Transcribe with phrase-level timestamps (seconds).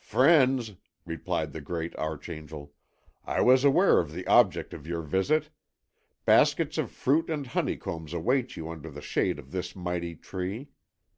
[0.00, 0.72] "Friends,"
[1.04, 2.72] replied the great archangel,
[3.26, 5.50] "I was aware of the object of your visit.
[6.24, 10.70] Baskets of fruit and honeycombs await you under the shade of this mighty tree.